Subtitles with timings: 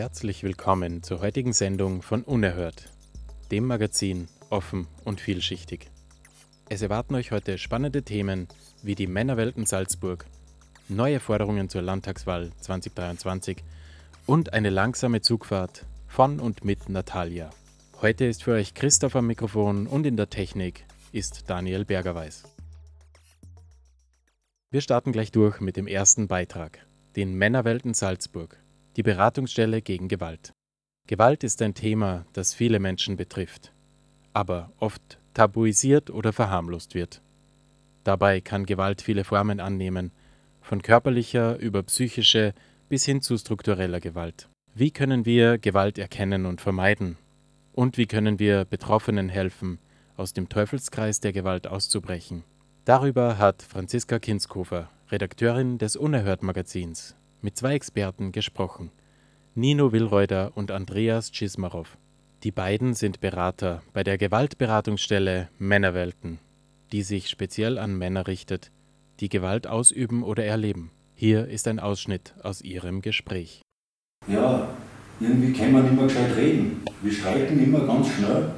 [0.00, 2.88] Herzlich willkommen zur heutigen Sendung von Unerhört,
[3.50, 5.90] dem Magazin offen und vielschichtig.
[6.70, 8.48] Es erwarten euch heute spannende Themen
[8.82, 10.24] wie die Männerwelten Salzburg,
[10.88, 13.62] neue Forderungen zur Landtagswahl 2023
[14.24, 17.50] und eine langsame Zugfahrt von und mit Natalia.
[18.00, 22.44] Heute ist für euch Christoph am Mikrofon und in der Technik ist Daniel Bergerweis.
[24.70, 26.86] Wir starten gleich durch mit dem ersten Beitrag,
[27.16, 28.59] den Männerwelten Salzburg,
[28.96, 30.52] die Beratungsstelle gegen Gewalt.
[31.06, 33.72] Gewalt ist ein Thema, das viele Menschen betrifft,
[34.32, 37.22] aber oft tabuisiert oder verharmlost wird.
[38.04, 40.12] Dabei kann Gewalt viele Formen annehmen,
[40.60, 42.54] von körperlicher über psychische
[42.88, 44.48] bis hin zu struktureller Gewalt.
[44.74, 47.16] Wie können wir Gewalt erkennen und vermeiden
[47.72, 49.78] und wie können wir Betroffenen helfen,
[50.16, 52.44] aus dem Teufelskreis der Gewalt auszubrechen?
[52.84, 58.90] Darüber hat Franziska Kinskofer, Redakteurin des Unerhört Magazins, mit zwei Experten gesprochen.
[59.54, 61.96] Nino Willreuter und Andreas Czismarow.
[62.42, 66.38] Die beiden sind Berater bei der Gewaltberatungsstelle Männerwelten,
[66.92, 68.70] die sich speziell an Männer richtet,
[69.20, 70.90] die Gewalt ausüben oder erleben.
[71.14, 73.60] Hier ist ein Ausschnitt aus ihrem Gespräch.
[74.26, 74.68] Ja,
[75.20, 76.82] irgendwie kann man mehr gescheit reden.
[77.02, 78.52] Wir streiten immer ganz schnell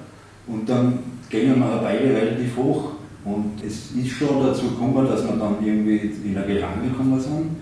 [0.46, 2.92] und dann gehen wir beide relativ hoch.
[3.24, 7.56] Und es ist schon dazu gekommen, dass wir dann irgendwie in eine Gelage gekommen sind.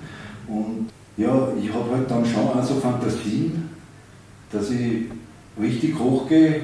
[0.46, 0.88] Und
[1.20, 3.68] ja, ich habe halt dann schon auch so Fantasien,
[4.50, 5.04] dass ich
[5.60, 6.62] richtig hochgehe.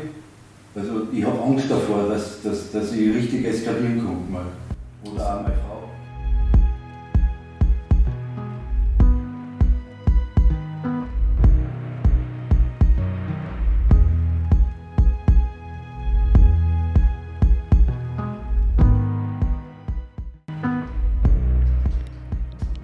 [0.75, 4.33] Also ich habe Angst davor, dass, dass, dass ich richtig eskalieren kann.
[4.33, 4.47] Mal.
[5.05, 5.83] Oder auch meine Frau.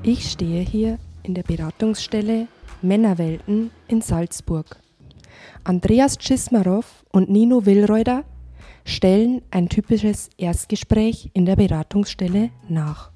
[0.03, 2.49] Ich stehe hier in der Beratungsstelle
[2.83, 4.77] Männerwelten in Salzburg.
[5.65, 8.25] Andreas Czismarow und Nino Willreuter
[8.85, 13.13] stellen ein typisches Erstgespräch in der Beratungsstelle nach.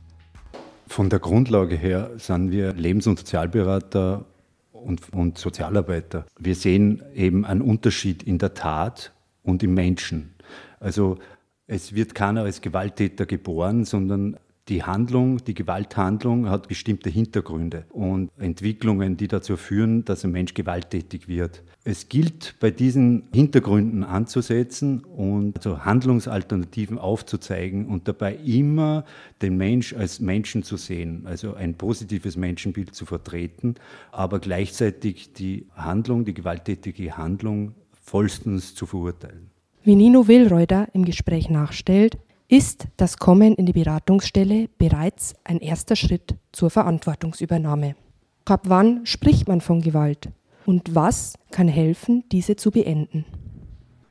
[0.86, 4.24] Von der Grundlage her sind wir Lebens- und Sozialberater
[4.70, 6.26] und, und Sozialarbeiter.
[6.38, 9.12] Wir sehen eben einen Unterschied in der Tat
[9.42, 10.34] und im Menschen.
[10.78, 11.18] Also
[11.66, 14.36] es wird keiner als Gewalttäter geboren, sondern
[14.68, 20.54] die Handlung, die Gewalthandlung hat bestimmte Hintergründe und Entwicklungen, die dazu führen, dass ein Mensch
[20.54, 21.62] gewalttätig wird.
[21.84, 29.04] Es gilt bei diesen Hintergründen anzusetzen und also Handlungsalternativen aufzuzeigen und dabei immer
[29.40, 33.76] den Mensch als Menschen zu sehen, also ein positives Menschenbild zu vertreten,
[34.10, 39.50] aber gleichzeitig die Handlung, die gewalttätige Handlung vollstens zu verurteilen.
[39.84, 42.18] Wie Nino Willreuter im Gespräch nachstellt,
[42.48, 47.96] ist das Kommen in die Beratungsstelle bereits ein erster Schritt zur Verantwortungsübernahme.
[48.44, 50.28] Ab wann spricht man von Gewalt
[50.64, 53.24] und was kann helfen, diese zu beenden?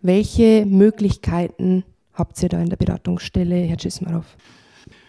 [0.01, 4.25] Welche Möglichkeiten habt ihr da in der Beratungsstelle, Herr Cismarov?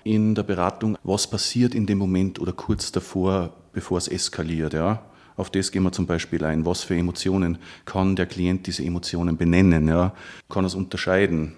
[0.05, 5.03] In der Beratung, was passiert in dem Moment oder kurz davor, bevor es eskaliert, ja?
[5.37, 6.65] Auf das gehen wir zum Beispiel ein.
[6.65, 9.87] Was für Emotionen kann der Klient diese Emotionen benennen?
[9.87, 10.15] Ja?
[10.49, 11.53] Kann es unterscheiden?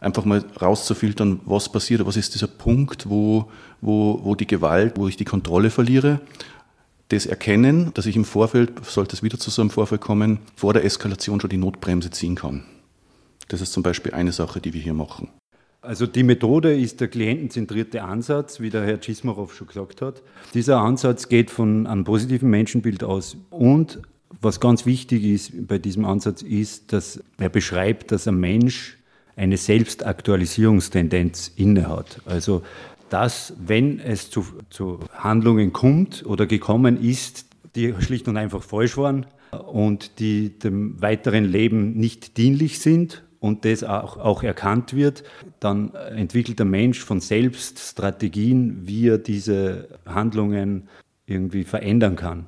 [0.00, 3.50] Einfach mal rauszufiltern, was passiert, was ist dieser Punkt, wo,
[3.80, 6.20] wo, wo die Gewalt, wo ich die Kontrolle verliere,
[7.08, 10.72] das erkennen, dass ich im Vorfeld, sollte es wieder zu so einem Vorfall kommen, vor
[10.72, 12.64] der Eskalation schon die Notbremse ziehen kann.
[13.48, 15.28] Das ist zum Beispiel eine Sache, die wir hier machen.
[15.82, 20.22] Also die Methode ist der klientenzentrierte Ansatz, wie der Herr Czismarov schon gesagt hat.
[20.52, 24.00] Dieser Ansatz geht von einem positiven Menschenbild aus und
[24.40, 28.98] was ganz wichtig ist bei diesem Ansatz ist, dass er beschreibt, dass ein Mensch
[29.36, 32.20] eine Selbstaktualisierungstendenz innehat.
[32.26, 32.62] Also
[33.10, 38.96] dass, wenn es zu, zu Handlungen kommt oder gekommen ist, die schlicht und einfach falsch
[38.96, 39.26] waren
[39.72, 45.24] und die dem weiteren Leben nicht dienlich sind und das auch, auch erkannt wird,
[45.58, 50.88] dann entwickelt der Mensch von selbst Strategien, wie er diese Handlungen
[51.26, 52.46] irgendwie verändern kann.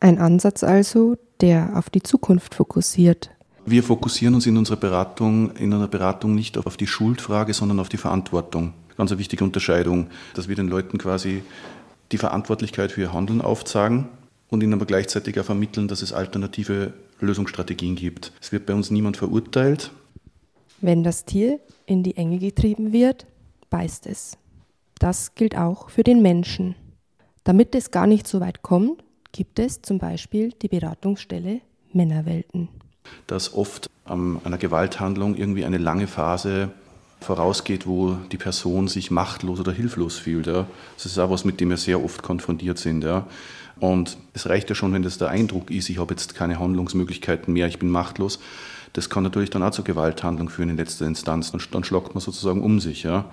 [0.00, 3.30] Ein Ansatz also, der auf die Zukunft fokussiert,
[3.70, 7.88] wir fokussieren uns in unserer Beratung, in einer Beratung nicht auf die Schuldfrage, sondern auf
[7.88, 8.74] die Verantwortung.
[8.96, 11.42] Ganz eine wichtige Unterscheidung, dass wir den Leuten quasi
[12.12, 14.08] die Verantwortlichkeit für ihr Handeln aufzeigen
[14.48, 18.32] und ihnen aber gleichzeitig auch vermitteln, dass es alternative Lösungsstrategien gibt.
[18.40, 19.90] Es wird bei uns niemand verurteilt.
[20.80, 23.26] Wenn das Tier in die Enge getrieben wird,
[23.68, 24.36] beißt es.
[24.98, 26.74] Das gilt auch für den Menschen.
[27.44, 29.02] Damit es gar nicht so weit kommt,
[29.32, 31.60] gibt es zum Beispiel die Beratungsstelle
[31.92, 32.68] Männerwelten.
[33.26, 36.70] Dass oft an einer Gewalthandlung irgendwie eine lange Phase
[37.20, 40.46] vorausgeht, wo die Person sich machtlos oder hilflos fühlt.
[40.46, 40.66] Ja.
[40.96, 43.04] Das ist auch was, mit dem wir sehr oft konfrontiert sind.
[43.04, 43.26] Ja.
[43.78, 47.52] Und es reicht ja schon, wenn das der Eindruck ist, ich habe jetzt keine Handlungsmöglichkeiten
[47.52, 48.38] mehr, ich bin machtlos.
[48.92, 51.52] Das kann natürlich dann auch zur Gewalthandlung führen in letzter Instanz.
[51.52, 53.04] Dann, schlagt man sozusagen um sich.
[53.04, 53.26] Ja.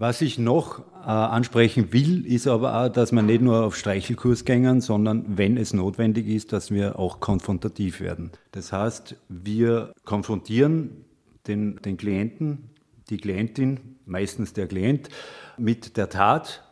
[0.00, 4.44] Was ich noch äh, ansprechen will, ist aber auch, dass wir nicht nur auf Streichelkurs
[4.44, 8.30] gängen, sondern wenn es notwendig ist, dass wir auch konfrontativ werden.
[8.52, 11.04] Das heißt, wir konfrontieren
[11.48, 12.70] den, den Klienten,
[13.10, 15.08] die Klientin, meistens der Klient,
[15.56, 16.62] mit der Tat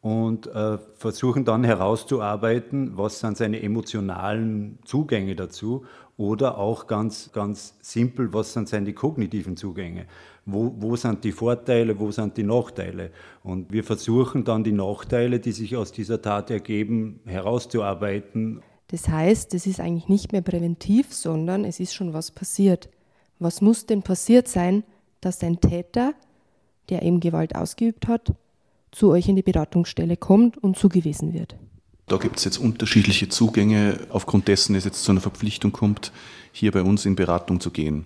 [0.00, 5.84] und äh, versuchen dann herauszuarbeiten, was sind seine emotionalen Zugänge dazu
[6.20, 10.04] oder auch ganz, ganz simpel, was sind seine kognitiven Zugänge.
[10.44, 13.10] Wo, wo sind die Vorteile, wo sind die Nachteile?
[13.42, 18.60] Und wir versuchen dann die Nachteile, die sich aus dieser Tat ergeben, herauszuarbeiten.
[18.88, 22.90] Das heißt, es ist eigentlich nicht mehr präventiv, sondern es ist schon was passiert.
[23.38, 24.84] Was muss denn passiert sein,
[25.22, 26.12] dass ein Täter,
[26.90, 28.34] der eben Gewalt ausgeübt hat,
[28.92, 31.56] zu euch in die Beratungsstelle kommt und zugewiesen wird?
[32.10, 36.10] Da gibt es jetzt unterschiedliche Zugänge, aufgrund dessen es jetzt zu einer Verpflichtung kommt,
[36.50, 38.04] hier bei uns in Beratung zu gehen.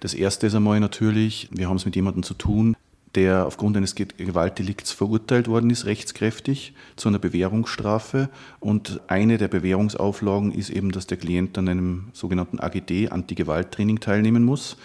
[0.00, 2.76] Das erste ist einmal natürlich, wir haben es mit jemandem zu tun,
[3.14, 8.28] der aufgrund eines Gewaltdelikts verurteilt worden ist, rechtskräftig zu einer Bewährungsstrafe.
[8.60, 14.44] Und eine der Bewährungsauflagen ist eben, dass der Klient an einem sogenannten AGD, Anti-Gewalt-Training, teilnehmen
[14.44, 14.76] muss.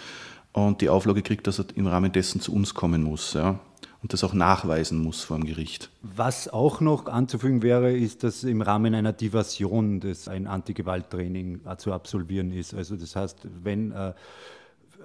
[0.54, 3.34] Und die Auflage kriegt, dass er im Rahmen dessen zu uns kommen muss.
[3.34, 3.60] Ja
[4.04, 5.88] und das auch nachweisen muss vor dem Gericht.
[6.02, 11.90] Was auch noch anzufügen wäre, ist, dass im Rahmen einer Diversion das ein Antigewalttraining zu
[11.90, 12.74] absolvieren ist.
[12.74, 14.12] Also das heißt, wenn äh,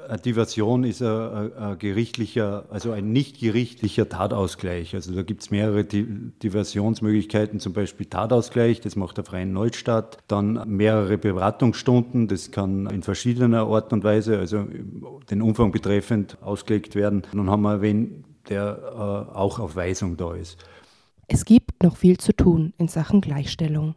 [0.09, 4.93] eine Diversion ist ein, ein, gerichtlicher, also ein nicht gerichtlicher Tatausgleich.
[4.93, 10.61] Also da gibt es mehrere Diversionsmöglichkeiten, zum Beispiel Tatausgleich, das macht der Freien Neustart, dann
[10.67, 14.67] mehrere Beratungsstunden, das kann in verschiedener Art und Weise, also
[15.31, 17.23] den Umfang betreffend, ausgelegt werden.
[17.31, 18.79] Dann haben wir, wenn der
[19.31, 20.57] äh, auch auf Weisung da ist.
[21.27, 23.95] Es gibt noch viel zu tun in Sachen Gleichstellung.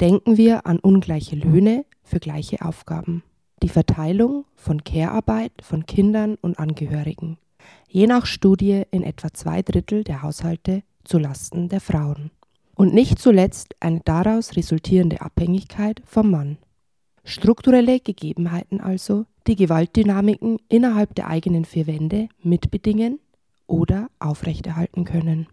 [0.00, 3.22] Denken wir an ungleiche Löhne für gleiche Aufgaben,
[3.62, 7.38] die Verteilung von Care-Arbeit von Kindern und Angehörigen,
[7.88, 12.30] je nach Studie in etwa zwei Drittel der Haushalte zu Lasten der Frauen.
[12.74, 16.58] Und nicht zuletzt eine daraus resultierende Abhängigkeit vom Mann.
[17.24, 23.18] Strukturelle Gegebenheiten also, die Gewaltdynamiken innerhalb der eigenen vier Wände mitbedingen
[23.70, 25.46] oder aufrechterhalten können.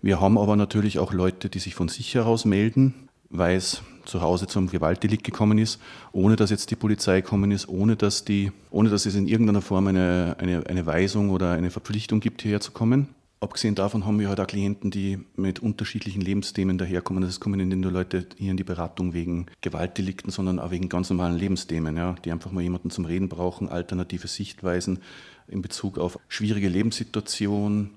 [0.00, 4.20] Wir haben aber natürlich auch Leute, die sich von sich heraus melden, weil es zu
[4.20, 5.80] Hause zum Gewaltdelikt gekommen ist,
[6.12, 9.62] ohne dass jetzt die Polizei gekommen ist, ohne dass, die, ohne dass es in irgendeiner
[9.62, 13.08] Form eine, eine, eine Weisung oder eine Verpflichtung gibt, hierher zu kommen.
[13.38, 17.22] Abgesehen davon haben wir halt auch Klienten, die mit unterschiedlichen Lebensthemen daherkommen.
[17.22, 21.10] Das kommen nicht nur Leute hier in die Beratung wegen Gewaltdelikten, sondern auch wegen ganz
[21.10, 25.00] normalen Lebensthemen, ja, die einfach mal jemanden zum Reden brauchen, alternative Sichtweisen
[25.48, 27.90] in Bezug auf schwierige Lebenssituationen,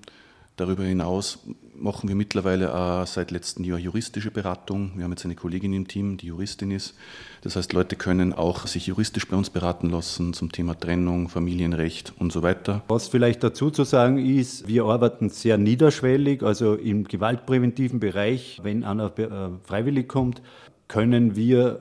[0.56, 1.38] Darüber hinaus
[1.74, 4.92] machen wir mittlerweile auch seit letztem Jahr juristische Beratung.
[4.96, 6.94] Wir haben jetzt eine Kollegin im Team, die Juristin ist.
[7.42, 12.12] Das heißt, Leute können auch sich juristisch bei uns beraten lassen zum Thema Trennung, Familienrecht
[12.18, 12.82] und so weiter.
[12.88, 18.60] Was vielleicht dazu zu sagen ist, wir arbeiten sehr niederschwellig, also im gewaltpräventiven Bereich.
[18.62, 20.42] Wenn einer äh, freiwillig kommt,
[20.88, 21.80] können wir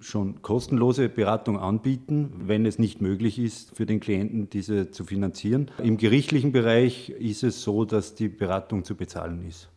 [0.00, 5.70] schon kostenlose Beratung anbieten, wenn es nicht möglich ist, für den Klienten diese zu finanzieren.
[5.82, 9.68] Im gerichtlichen Bereich ist es so, dass die Beratung zu bezahlen ist.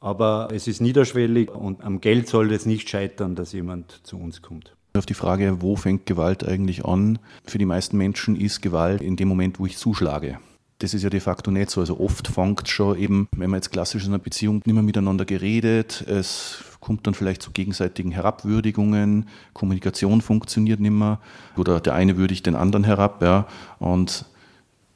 [0.00, 4.42] Aber es ist niederschwellig und am Geld soll es nicht scheitern, dass jemand zu uns
[4.42, 4.74] kommt.
[4.94, 7.18] Auf die Frage, wo fängt Gewalt eigentlich an?
[7.44, 10.38] Für die meisten Menschen ist Gewalt in dem Moment, wo ich zuschlage.
[10.82, 11.80] Das ist ja de facto nicht so.
[11.80, 15.24] Also oft fängt schon eben, wenn man jetzt klassisch in einer Beziehung nicht mehr miteinander
[15.24, 21.20] geredet, es kommt dann vielleicht zu gegenseitigen Herabwürdigungen, Kommunikation funktioniert nicht mehr
[21.56, 23.22] oder der eine würdigt den anderen herab.
[23.22, 23.46] Ja,
[23.78, 24.24] und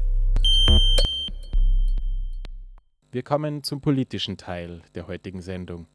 [3.10, 5.86] Wir kommen zum politischen Teil der heutigen Sendung,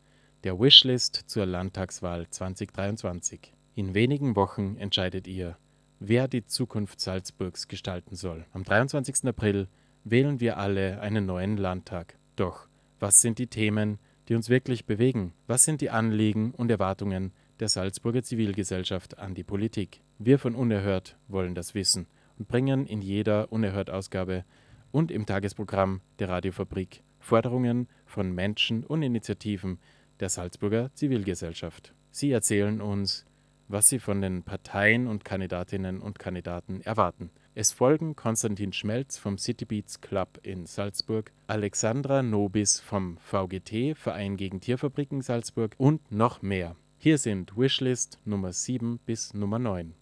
[0.43, 3.53] der Wishlist zur Landtagswahl 2023.
[3.75, 5.55] In wenigen Wochen entscheidet ihr,
[5.99, 8.47] wer die Zukunft Salzburgs gestalten soll.
[8.51, 9.25] Am 23.
[9.25, 9.67] April
[10.03, 12.17] wählen wir alle einen neuen Landtag.
[12.35, 12.67] Doch
[12.99, 15.33] was sind die Themen, die uns wirklich bewegen?
[15.45, 20.01] Was sind die Anliegen und Erwartungen der Salzburger Zivilgesellschaft an die Politik?
[20.17, 22.07] Wir von Unerhört wollen das wissen
[22.39, 24.45] und bringen in jeder Unerhört-Ausgabe
[24.93, 29.79] und im Tagesprogramm der Radiofabrik Forderungen von Menschen und Initiativen
[30.19, 31.93] der Salzburger Zivilgesellschaft.
[32.11, 33.25] Sie erzählen uns,
[33.67, 37.31] was sie von den Parteien und Kandidatinnen und Kandidaten erwarten.
[37.55, 44.37] Es folgen Konstantin Schmelz vom City Beats Club in Salzburg, Alexandra Nobis vom VGT Verein
[44.37, 46.75] gegen Tierfabriken Salzburg und noch mehr.
[46.97, 49.93] Hier sind Wishlist Nummer 7 bis Nummer 9.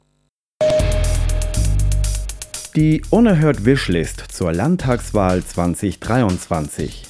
[2.73, 7.03] Die Unerhört Wishlist zur Landtagswahl 2023.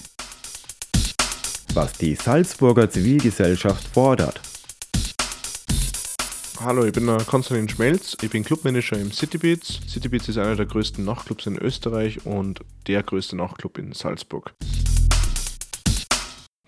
[1.75, 4.41] Was die Salzburger Zivilgesellschaft fordert.
[6.61, 9.81] Hallo, ich bin der Konstantin Schmelz, ich bin Clubmanager im City Beats.
[9.87, 14.55] City Beats ist einer der größten Nachtclubs in Österreich und der größte Nachtclub in Salzburg.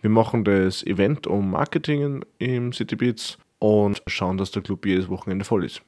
[0.02, 5.10] Wir machen das Event um Marketing im City Beats und schauen, dass der Club jedes
[5.10, 5.82] Wochenende voll ist.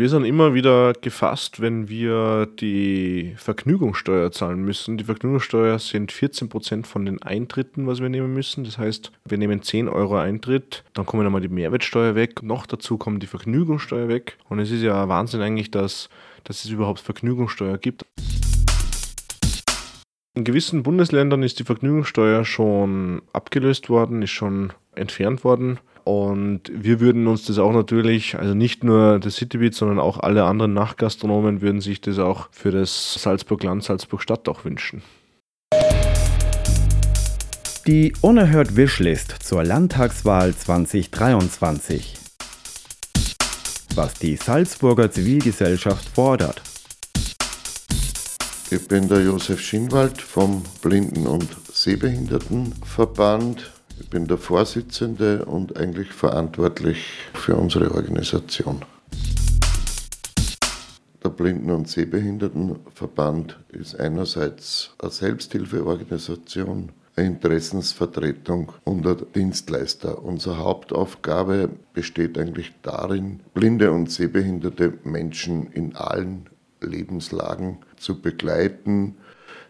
[0.00, 4.96] Wir sind immer wieder gefasst, wenn wir die Vergnügungssteuer zahlen müssen.
[4.96, 8.64] Die Vergnügungssteuer sind 14% von den Eintritten, was wir nehmen müssen.
[8.64, 12.96] Das heißt, wir nehmen 10 Euro Eintritt, dann kommen einmal die Mehrwertsteuer weg, noch dazu
[12.96, 14.38] kommt die Vergnügungssteuer weg.
[14.48, 16.08] Und es ist ja Wahnsinn eigentlich, dass,
[16.44, 18.06] dass es überhaupt Vergnügungssteuer gibt.
[20.34, 25.78] In gewissen Bundesländern ist die Vergnügungssteuer schon abgelöst worden, ist schon entfernt worden.
[26.10, 30.42] Und wir würden uns das auch natürlich, also nicht nur der Citybeat, sondern auch alle
[30.42, 35.02] anderen Nachtgastronomen würden sich das auch für das Salzburg-Land, Salzburg-Stadt auch wünschen.
[37.86, 42.16] Die Unerhört Wishlist zur Landtagswahl 2023.
[43.94, 46.60] Was die Salzburger Zivilgesellschaft fordert.
[48.72, 56.12] Ich bin der Josef Schinwald vom Blinden- und Sehbehindertenverband ich bin der Vorsitzende und eigentlich
[56.12, 57.04] verantwortlich
[57.34, 58.82] für unsere Organisation.
[61.22, 70.24] Der Blinden- und Sehbehindertenverband ist einerseits eine Selbsthilfeorganisation, eine Interessensvertretung und ein Dienstleister.
[70.24, 76.48] Unsere Hauptaufgabe besteht eigentlich darin, blinde und sehbehinderte Menschen in allen
[76.80, 79.16] Lebenslagen zu begleiten,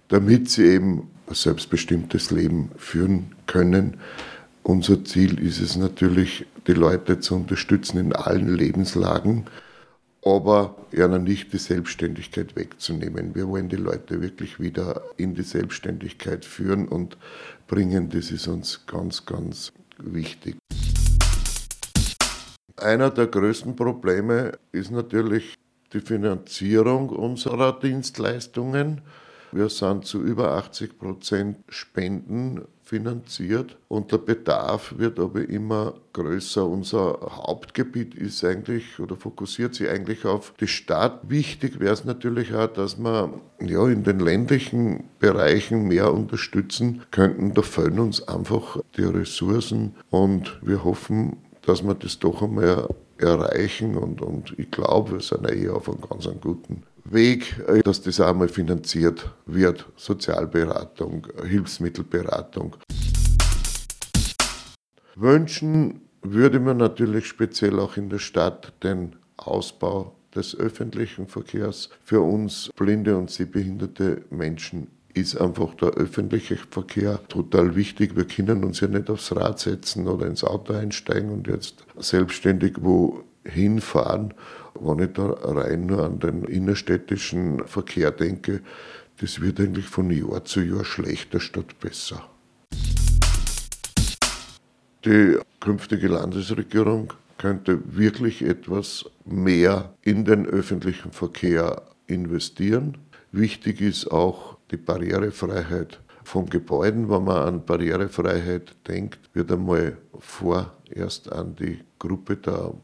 [0.07, 3.99] damit sie eben selbstbestimmtes Leben führen können.
[4.63, 9.47] Unser Ziel ist es natürlich, die Leute zu unterstützen in allen Lebenslagen,
[10.25, 13.35] aber ihnen nicht die Selbstständigkeit wegzunehmen.
[13.35, 17.17] Wir wollen die Leute wirklich wieder in die Selbstständigkeit führen und
[17.67, 18.11] bringen.
[18.11, 20.57] Das ist uns ganz, ganz wichtig.
[22.77, 25.55] Einer der größten Probleme ist natürlich
[25.93, 29.03] die Finanzierung unserer Dienstleistungen.
[29.53, 36.67] Wir sind zu über 80 Prozent Spenden finanziert und der Bedarf wird aber immer größer.
[36.67, 41.21] Unser Hauptgebiet ist eigentlich oder fokussiert sich eigentlich auf die Stadt.
[41.29, 47.55] Wichtig wäre es natürlich auch, dass wir ja, in den ländlichen Bereichen mehr unterstützen könnten.
[47.55, 52.89] Da fehlen uns einfach die Ressourcen und wir hoffen, dass wir das doch einmal
[53.19, 58.03] erreichen und, und ich glaube, wir sind eh auf einem ganz guten Weg, äh, dass
[58.03, 59.87] das einmal finanziert wird.
[59.97, 62.77] Sozialberatung, Hilfsmittelberatung.
[65.17, 71.91] Wünschen würde man natürlich speziell auch in der Stadt den Ausbau des öffentlichen Verkehrs.
[72.05, 78.17] Für uns blinde und sehbehinderte Menschen ist einfach der öffentliche Verkehr total wichtig.
[78.17, 82.77] Wir können uns ja nicht aufs Rad setzen oder ins Auto einsteigen und jetzt selbstständig
[82.81, 84.35] wohin fahren.
[84.81, 88.63] Wenn ich da rein nur an den innerstädtischen Verkehr denke,
[89.21, 92.27] das wird eigentlich von Jahr zu Jahr schlechter statt besser.
[95.05, 102.97] Die künftige Landesregierung könnte wirklich etwas mehr in den öffentlichen Verkehr investieren.
[103.33, 107.11] Wichtig ist auch die Barrierefreiheit von Gebäuden.
[107.11, 112.75] Wenn man an Barrierefreiheit denkt, wird einmal vorerst an die Gruppe der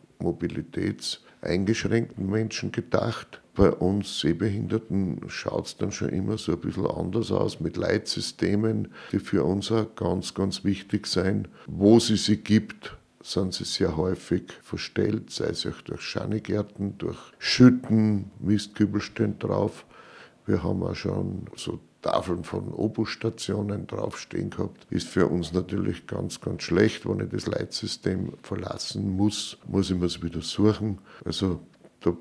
[1.47, 3.41] mobilitätseingeschränkten Menschen gedacht.
[3.55, 8.89] Bei uns Sehbehinderten schaut es dann schon immer so ein bisschen anders aus mit Leitsystemen,
[9.13, 11.49] die für uns auch ganz, ganz wichtig sind.
[11.67, 17.19] Wo sie sie gibt, sind sie sehr häufig verstellt, sei es auch durch Schanigärten, durch
[17.39, 19.87] Schütten, Mistkübel stehen drauf.
[20.45, 24.87] Wir haben auch schon so Tafeln von Obusstationen draufstehen gehabt.
[24.91, 27.09] Ist für uns natürlich ganz, ganz schlecht.
[27.09, 30.99] Wenn ich das Leitsystem verlassen muss, muss ich mir es wieder suchen.
[31.25, 31.59] Also
[32.01, 32.13] da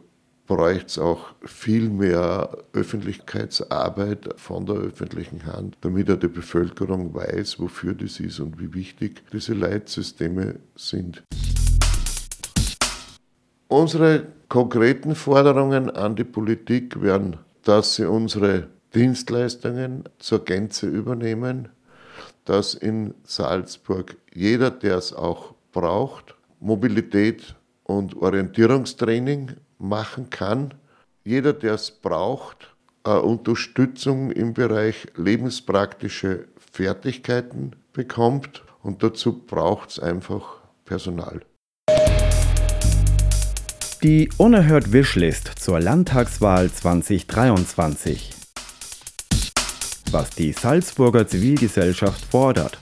[0.47, 7.59] bräuchte es auch viel mehr Öffentlichkeitsarbeit von der öffentlichen Hand, damit auch die Bevölkerung weiß,
[7.59, 11.23] wofür das ist und wie wichtig diese Leitsysteme sind.
[13.67, 21.69] Unsere konkreten Forderungen an die Politik wären dass sie unsere Dienstleistungen zur Gänze übernehmen,
[22.45, 30.73] dass in Salzburg jeder, der es auch braucht, Mobilität und Orientierungstraining machen kann.
[31.23, 40.61] Jeder, der es braucht, Unterstützung im Bereich lebenspraktische Fertigkeiten bekommt und dazu braucht es einfach
[40.85, 41.41] Personal.
[44.01, 48.44] Die Unerhört Wishlist zur Landtagswahl 2023.
[50.15, 52.77] Was die Salzburger Zivilgesellschaft fordert.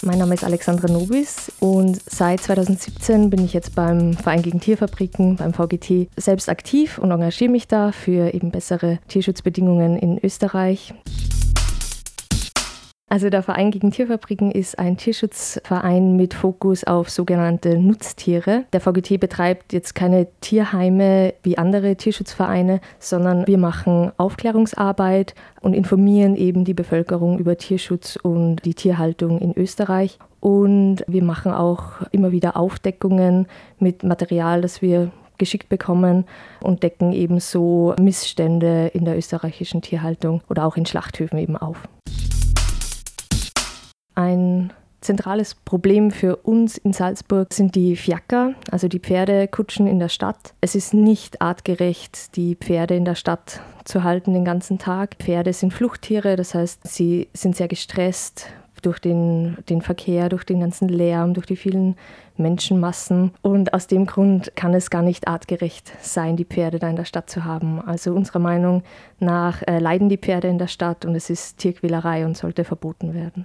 [0.00, 5.36] Mein Name ist Alexandra Nobis und seit 2017 bin ich jetzt beim Verein gegen Tierfabriken,
[5.36, 10.94] beim VGT, selbst aktiv und engagiere mich da für eben bessere Tierschutzbedingungen in Österreich.
[13.08, 18.64] Also der Verein gegen Tierfabriken ist ein Tierschutzverein mit Fokus auf sogenannte Nutztiere.
[18.72, 26.34] Der VGT betreibt jetzt keine Tierheime wie andere Tierschutzvereine, sondern wir machen Aufklärungsarbeit und informieren
[26.34, 30.18] eben die Bevölkerung über Tierschutz und die Tierhaltung in Österreich.
[30.40, 33.46] Und wir machen auch immer wieder Aufdeckungen
[33.78, 36.24] mit Material, das wir geschickt bekommen
[36.60, 41.86] und decken ebenso Missstände in der österreichischen Tierhaltung oder auch in Schlachthöfen eben auf.
[44.16, 50.08] Ein zentrales Problem für uns in Salzburg sind die Fiaker, also die Pferdekutschen in der
[50.08, 50.54] Stadt.
[50.62, 55.16] Es ist nicht artgerecht, die Pferde in der Stadt zu halten den ganzen Tag.
[55.18, 58.46] Pferde sind Fluchttiere, das heißt, sie sind sehr gestresst
[58.80, 61.96] durch den, den Verkehr, durch den ganzen Lärm, durch die vielen
[62.38, 63.32] Menschenmassen.
[63.42, 67.04] Und aus dem Grund kann es gar nicht artgerecht sein, die Pferde da in der
[67.04, 67.82] Stadt zu haben.
[67.82, 68.82] Also unserer Meinung
[69.18, 73.12] nach äh, leiden die Pferde in der Stadt und es ist Tierquälerei und sollte verboten
[73.12, 73.44] werden.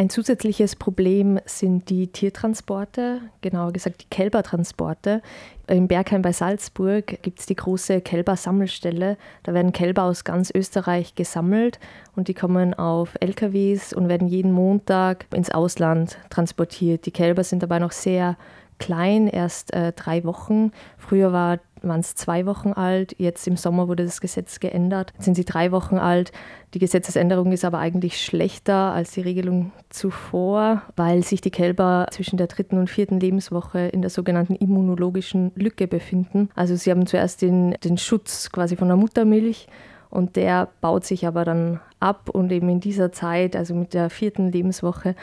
[0.00, 5.20] Ein zusätzliches Problem sind die Tiertransporte, genauer gesagt die Kälbertransporte.
[5.66, 9.18] In Bergheim bei Salzburg gibt es die große Kälbersammelstelle.
[9.42, 11.78] Da werden Kälber aus ganz Österreich gesammelt
[12.16, 17.04] und die kommen auf LKWs und werden jeden Montag ins Ausland transportiert.
[17.04, 18.38] Die Kälber sind dabei noch sehr
[18.80, 20.72] klein, erst äh, drei Wochen.
[20.98, 25.26] Früher war, waren es zwei Wochen alt, jetzt im Sommer wurde das Gesetz geändert, jetzt
[25.26, 26.32] sind sie drei Wochen alt.
[26.74, 32.36] Die Gesetzesänderung ist aber eigentlich schlechter als die Regelung zuvor, weil sich die Kälber zwischen
[32.36, 36.48] der dritten und vierten Lebenswoche in der sogenannten immunologischen Lücke befinden.
[36.56, 39.68] Also sie haben zuerst den, den Schutz quasi von der Muttermilch
[40.10, 44.10] und der baut sich aber dann ab und eben in dieser Zeit, also mit der
[44.10, 45.14] vierten Lebenswoche,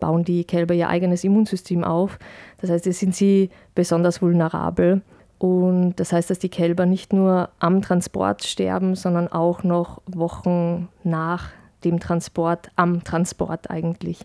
[0.00, 2.18] bauen die Kälber ihr eigenes Immunsystem auf.
[2.60, 5.02] Das heißt, jetzt sind sie besonders vulnerabel.
[5.38, 10.88] Und das heißt, dass die Kälber nicht nur am Transport sterben, sondern auch noch Wochen
[11.04, 11.50] nach
[11.84, 14.24] dem Transport, am Transport eigentlich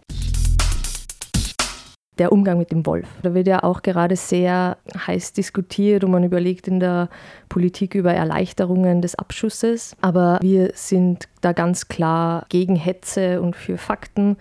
[2.17, 3.07] der Umgang mit dem Wolf.
[3.23, 7.09] Da wird ja auch gerade sehr heiß diskutiert und man überlegt in der
[7.49, 9.95] Politik über Erleichterungen des Abschusses.
[10.01, 14.37] Aber wir sind da ganz klar gegen Hetze und für Fakten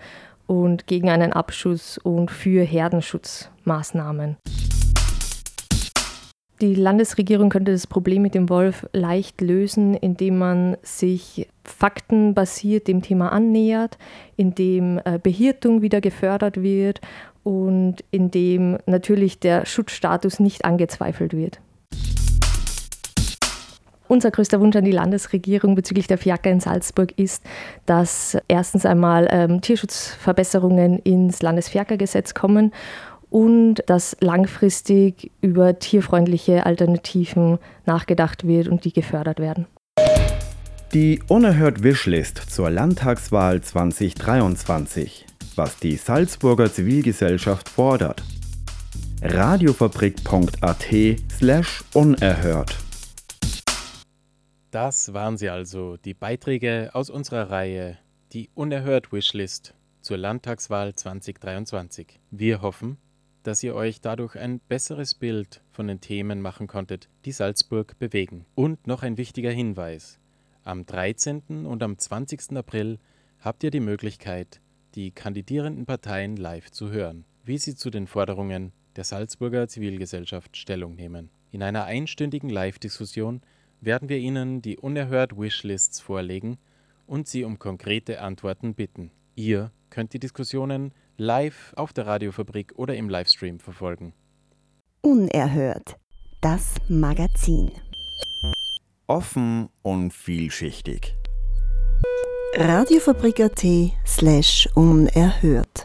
[0.61, 4.37] und gegen einen Abschuss und für Herdenschutzmaßnahmen.
[6.61, 13.01] Die Landesregierung könnte das Problem mit dem Wolf leicht lösen, indem man sich faktenbasiert dem
[13.01, 13.97] Thema annähert,
[14.37, 17.01] indem äh, Behirtung wieder gefördert wird
[17.43, 21.59] und in dem natürlich der Schutzstatus nicht angezweifelt wird.
[24.13, 27.43] Unser größter Wunsch an die Landesregierung bezüglich der Fiaker in Salzburg ist,
[27.87, 32.71] dass erstens einmal ähm, Tierschutzverbesserungen ins Landesfiakergesetz kommen
[33.31, 39.65] und dass langfristig über tierfreundliche Alternativen nachgedacht wird und die gefördert werden.
[40.93, 48.23] Die Unerhört Wishlist zur Landtagswahl 2023 was die Salzburger Zivilgesellschaft fordert.
[49.21, 50.87] Radiofabrik.at
[51.37, 52.75] slash unerhört.
[54.73, 57.99] Das waren sie also, die Beiträge aus unserer Reihe
[58.31, 62.19] Die Unerhört Wishlist zur Landtagswahl 2023.
[62.31, 62.97] Wir hoffen,
[63.43, 68.47] dass ihr euch dadurch ein besseres Bild von den Themen machen konntet, die Salzburg bewegen.
[68.55, 70.17] Und noch ein wichtiger Hinweis.
[70.63, 71.67] Am 13.
[71.67, 72.57] und am 20.
[72.57, 72.97] April
[73.41, 74.59] habt ihr die Möglichkeit,
[74.95, 80.95] die kandidierenden Parteien live zu hören, wie sie zu den Forderungen der Salzburger Zivilgesellschaft Stellung
[80.95, 81.29] nehmen.
[81.51, 83.41] In einer einstündigen Live-Diskussion
[83.85, 86.57] werden wir Ihnen die unerhört Wishlists vorlegen
[87.05, 89.11] und Sie um konkrete Antworten bitten.
[89.35, 94.13] Ihr könnt die Diskussionen live auf der Radiofabrik oder im Livestream verfolgen.
[95.01, 95.97] Unerhört.
[96.41, 97.71] Das Magazin.
[99.07, 101.15] Offen und vielschichtig.
[102.55, 103.65] Radiofabrik.at
[104.05, 105.83] slash unerhört.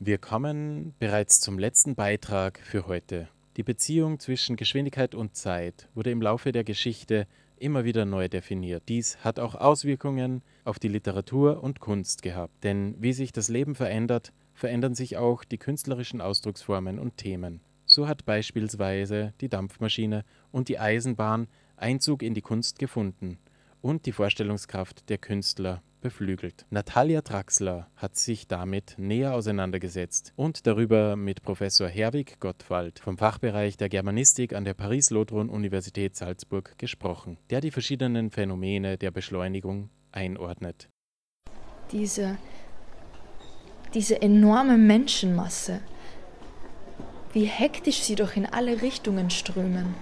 [0.00, 3.28] Wir kommen bereits zum letzten Beitrag für heute.
[3.58, 8.84] Die Beziehung zwischen Geschwindigkeit und Zeit wurde im Laufe der Geschichte immer wieder neu definiert.
[8.88, 12.62] Dies hat auch Auswirkungen auf die Literatur und Kunst gehabt.
[12.62, 17.60] Denn wie sich das Leben verändert, verändern sich auch die künstlerischen Ausdrucksformen und Themen.
[17.84, 23.38] So hat beispielsweise die Dampfmaschine und die Eisenbahn Einzug in die Kunst gefunden
[23.80, 26.66] und die Vorstellungskraft der Künstler beflügelt.
[26.70, 33.76] Natalia Draxler hat sich damit näher auseinandergesetzt und darüber mit Professor Herwig Gottwald vom Fachbereich
[33.76, 40.88] der Germanistik an der Paris-Lothron-Universität Salzburg gesprochen, der die verschiedenen Phänomene der Beschleunigung einordnet.
[41.92, 42.36] Diese,
[43.94, 45.80] diese enorme Menschenmasse,
[47.32, 49.94] wie hektisch sie doch in alle Richtungen strömen.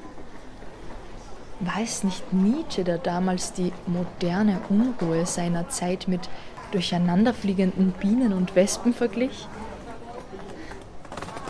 [1.61, 6.29] Weiß nicht Nietzsche, der damals die moderne Unruhe seiner Zeit mit
[6.73, 9.49] durcheinanderfliegenden Bienen und Wespen verglich?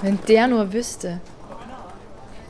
[0.03, 1.21] Wenn der nur wüsste.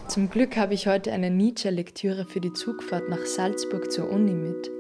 [0.08, 4.75] Zum Glück habe ich heute eine Nietzsche-Lektüre für die Zugfahrt nach Salzburg zur Uni mit.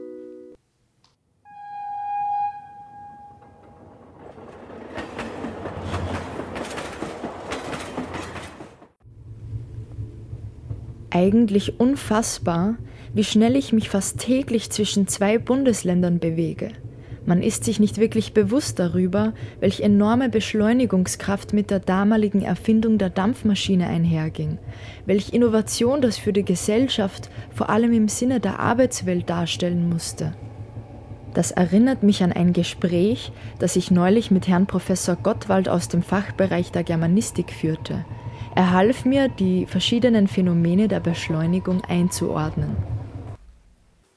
[11.16, 12.76] Eigentlich unfassbar,
[13.14, 16.72] wie schnell ich mich fast täglich zwischen zwei Bundesländern bewege.
[17.24, 23.08] Man ist sich nicht wirklich bewusst darüber, welch enorme Beschleunigungskraft mit der damaligen Erfindung der
[23.08, 24.58] Dampfmaschine einherging,
[25.06, 30.34] welch Innovation das für die Gesellschaft vor allem im Sinne der Arbeitswelt darstellen musste.
[31.32, 36.02] Das erinnert mich an ein Gespräch, das ich neulich mit Herrn Professor Gottwald aus dem
[36.02, 38.04] Fachbereich der Germanistik führte.
[38.56, 42.74] Er half mir, die verschiedenen Phänomene der Beschleunigung einzuordnen.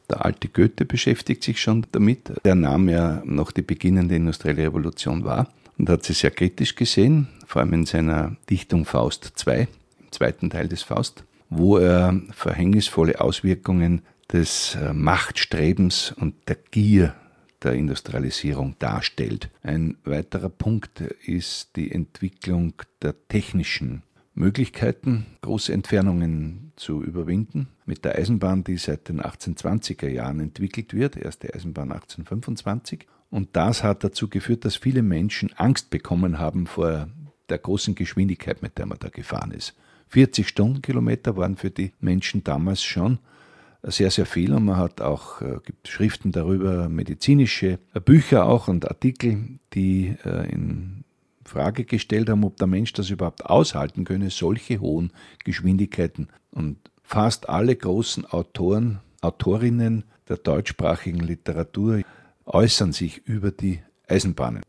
[0.10, 2.32] Der alte Goethe beschäftigt sich schon damit.
[2.46, 7.28] Der nahm ja noch die beginnende industrielle Revolution wahr und hat sie sehr kritisch gesehen,
[7.46, 9.68] vor allem in seiner Dichtung Faust II,
[10.00, 17.14] im zweiten Teil des Faust, wo er verhängnisvolle Auswirkungen des äh, Machtstrebens und der Gier
[17.62, 19.50] der Industrialisierung darstellt.
[19.64, 27.68] Ein weiterer Punkt ist die Entwicklung der technischen Möglichkeiten, große Entfernungen zu überwinden.
[27.86, 33.08] Mit der Eisenbahn, die seit den 1820er Jahren entwickelt wird, erste Eisenbahn 1825.
[33.30, 37.10] Und das hat dazu geführt, dass viele Menschen Angst bekommen haben vor
[37.50, 39.76] der großen Geschwindigkeit, mit der man da gefahren ist.
[40.08, 43.20] 40 Stundenkilometer waren für die Menschen damals schon
[43.84, 48.88] sehr, sehr viel und man hat auch äh, gibt Schriften darüber, medizinische Bücher auch und
[48.90, 50.99] Artikel, die äh, in
[51.50, 55.12] Frage gestellt haben, ob der Mensch das überhaupt aushalten könne, solche hohen
[55.44, 56.30] Geschwindigkeiten.
[56.52, 62.04] Und fast alle großen Autoren, Autorinnen der deutschsprachigen Literatur
[62.46, 64.64] äußern sich über die Eisenbahnen.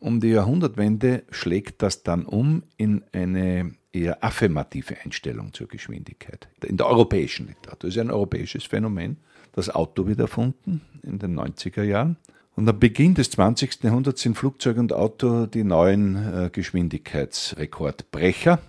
[0.00, 6.48] Um die Jahrhundertwende schlägt das dann um in eine eher affirmative Einstellung zur Geschwindigkeit.
[6.64, 7.90] In der europäischen Literatur.
[7.90, 9.18] Das ist ein europäisches Phänomen.
[9.58, 12.16] Das Auto wird erfunden in den 90er Jahren.
[12.54, 13.82] Und am Beginn des 20.
[13.82, 18.60] Jahrhunderts sind Flugzeug und Auto die neuen äh, Geschwindigkeitsrekordbrecher.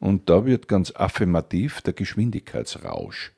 [0.00, 3.30] Und da wird ganz affirmativ der Geschwindigkeitsrausch,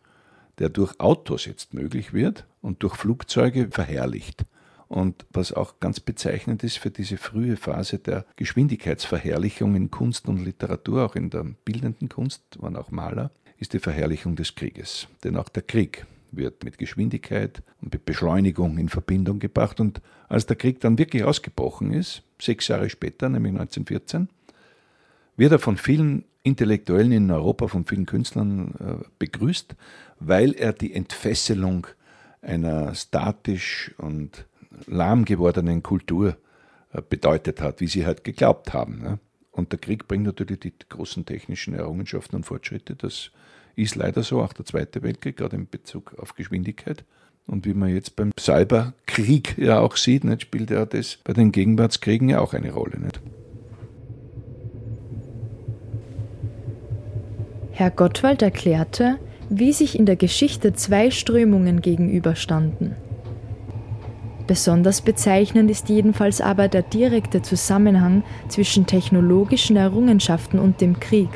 [0.59, 4.46] der durch Autos jetzt möglich wird und durch Flugzeuge verherrlicht.
[4.88, 10.42] Und was auch ganz bezeichnend ist für diese frühe Phase der Geschwindigkeitsverherrlichung in Kunst und
[10.42, 15.09] Literatur, auch in der bildenden Kunst, waren auch Maler, ist die Verherrlichung des Krieges.
[15.24, 19.81] Denn auch der Krieg wird mit Geschwindigkeit und mit Beschleunigung in Verbindung gebracht.
[19.81, 24.29] Und als der Krieg dann wirklich ausgebrochen ist, sechs Jahre später, nämlich 1914,
[25.37, 29.75] wird er von vielen Intellektuellen in Europa, von vielen Künstlern äh, begrüßt,
[30.21, 31.87] weil er die Entfesselung
[32.41, 34.47] einer statisch und
[34.87, 36.37] lahm gewordenen Kultur
[36.93, 39.01] äh, bedeutet hat, wie sie halt geglaubt haben.
[39.01, 39.19] Ne?
[39.51, 42.95] Und der Krieg bringt natürlich die großen technischen Errungenschaften und Fortschritte.
[42.95, 43.31] Das
[43.85, 47.05] ist leider so, auch der Zweite Weltkrieg, gerade in Bezug auf Geschwindigkeit.
[47.47, 51.53] Und wie man jetzt beim Cyberkrieg ja auch sieht, nicht, spielt ja das bei den
[51.53, 52.99] Gegenwartskriegen ja auch eine Rolle.
[52.99, 53.21] Nicht?
[57.71, 62.97] Herr Gottwald erklärte, wie sich in der Geschichte zwei Strömungen gegenüberstanden.
[64.47, 71.29] Besonders bezeichnend ist jedenfalls aber der direkte Zusammenhang zwischen technologischen Errungenschaften und dem Krieg,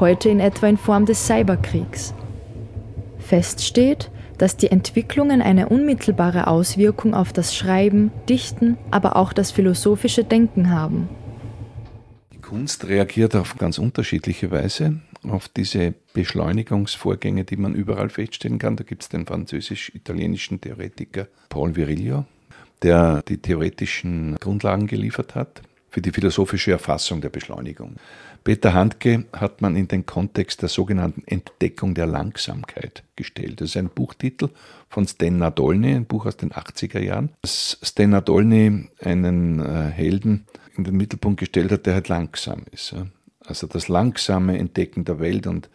[0.00, 2.14] heute in etwa in Form des Cyberkriegs.
[3.18, 9.50] Fest steht, dass die Entwicklungen eine unmittelbare Auswirkung auf das Schreiben, Dichten, aber auch das
[9.50, 11.08] philosophische Denken haben.
[12.32, 18.76] Die Kunst reagiert auf ganz unterschiedliche Weise auf diese Beschleunigungsvorgänge, die man überall feststellen kann.
[18.76, 22.24] Da gibt es den französisch-italienischen Theoretiker Paul Virilio,
[22.82, 27.96] der die theoretischen Grundlagen geliefert hat für die philosophische Erfassung der Beschleunigung.
[28.44, 33.60] Peter Handke hat man in den Kontext der sogenannten Entdeckung der Langsamkeit gestellt.
[33.60, 34.50] Das ist ein Buchtitel
[34.88, 37.30] von Sten Nadolny, ein Buch aus den 80er Jahren.
[37.44, 40.46] Sten Nadolny einen äh, Helden
[40.76, 42.94] in den Mittelpunkt gestellt hat, der halt langsam ist.
[43.44, 45.68] Also das langsame Entdecken der Welt und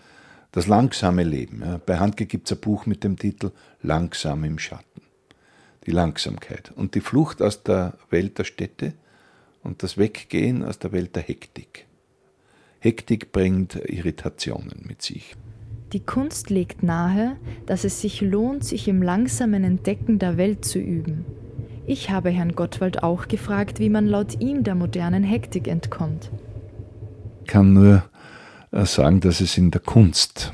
[0.52, 1.82] das langsame Leben.
[1.86, 5.02] Bei Handke gibt es ein Buch mit dem Titel Langsam im Schatten
[5.86, 8.94] die Langsamkeit und die Flucht aus der Welt der Städte
[9.64, 11.88] und das Weggehen aus der Welt der Hektik.
[12.80, 15.36] Hektik bringt Irritationen mit sich.
[15.94, 20.80] Die Kunst legt nahe, dass es sich lohnt, sich im langsamen Entdecken der Welt zu
[20.80, 21.24] üben.
[21.86, 26.32] Ich habe Herrn Gottwald auch gefragt, wie man laut ihm der modernen Hektik entkommt.
[27.42, 28.04] Ich kann nur
[28.72, 30.54] äh, sagen, dass es in der Kunst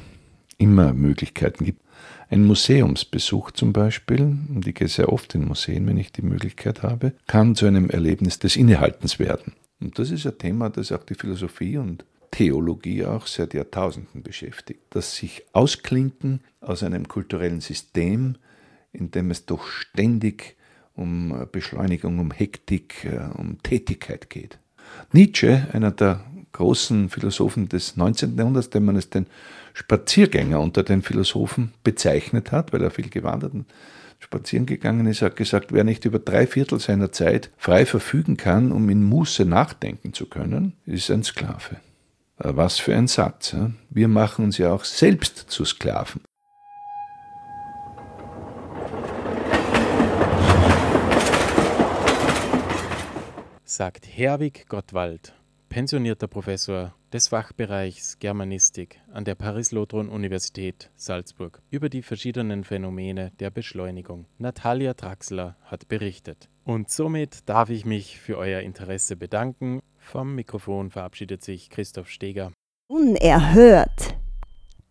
[0.57, 1.81] immer Möglichkeiten gibt,
[2.29, 6.83] ein Museumsbesuch zum Beispiel, und ich gehe sehr oft in Museen, wenn ich die Möglichkeit
[6.83, 9.53] habe, kann zu einem Erlebnis des Innehaltens werden.
[9.81, 14.81] Und das ist ein Thema, das auch die Philosophie und Theologie auch seit Jahrtausenden beschäftigt.
[14.91, 18.35] Das sich ausklinken aus einem kulturellen System,
[18.93, 20.55] in dem es doch ständig
[20.93, 24.59] um Beschleunigung, um Hektik, äh, um Tätigkeit geht.
[25.13, 28.37] Nietzsche, einer der großen Philosophen des 19.
[28.37, 29.27] Jahrhunderts, den man es den
[29.73, 33.65] Spaziergänger unter den Philosophen bezeichnet hat, weil er viel gewandert und
[34.19, 38.71] spazieren gegangen ist, hat gesagt, wer nicht über drei Viertel seiner Zeit frei verfügen kann,
[38.71, 41.77] um in Muße nachdenken zu können, ist ein Sklave.
[42.37, 43.55] Äh, was für ein Satz.
[43.89, 46.21] Wir machen uns ja auch selbst zu Sklaven.
[53.63, 55.33] Sagt Herwig Gottwald,
[55.79, 64.25] pensionierter Professor des Fachbereichs Germanistik an der Paris-Lothron-Universität Salzburg über die verschiedenen Phänomene der Beschleunigung.
[64.39, 66.49] Natalia Draxler hat berichtet.
[66.65, 69.79] Und somit darf ich mich für euer Interesse bedanken.
[69.95, 72.51] Vom Mikrofon verabschiedet sich Christoph Steger.
[72.89, 74.17] Unerhört.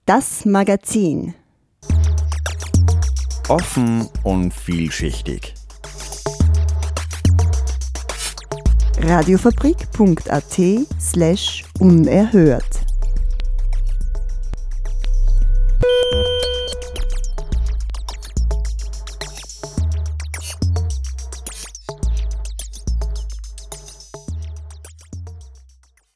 [0.07, 1.35] Das Magazin.
[3.51, 5.58] Offen und vielschichtig.
[9.01, 10.59] radiofabrik.at
[10.99, 12.88] slash unerhört